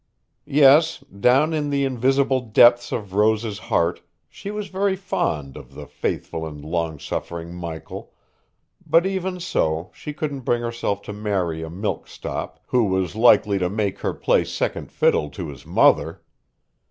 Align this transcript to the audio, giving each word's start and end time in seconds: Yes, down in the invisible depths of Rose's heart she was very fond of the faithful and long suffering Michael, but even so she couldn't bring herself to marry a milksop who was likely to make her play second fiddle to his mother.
Yes, 0.49 1.01
down 1.19 1.53
in 1.53 1.69
the 1.69 1.85
invisible 1.85 2.39
depths 2.41 2.91
of 2.91 3.13
Rose's 3.13 3.59
heart 3.59 4.01
she 4.31 4.49
was 4.49 4.67
very 4.67 4.95
fond 4.95 5.55
of 5.55 5.75
the 5.75 5.85
faithful 5.85 6.43
and 6.47 6.65
long 6.65 6.97
suffering 6.97 7.53
Michael, 7.53 8.11
but 8.83 9.05
even 9.05 9.39
so 9.39 9.91
she 9.93 10.11
couldn't 10.11 10.39
bring 10.39 10.63
herself 10.63 11.03
to 11.03 11.13
marry 11.13 11.61
a 11.61 11.69
milksop 11.69 12.59
who 12.69 12.85
was 12.85 13.15
likely 13.15 13.59
to 13.59 13.69
make 13.69 13.99
her 13.99 14.15
play 14.15 14.43
second 14.43 14.91
fiddle 14.91 15.29
to 15.29 15.49
his 15.49 15.67
mother. 15.67 16.23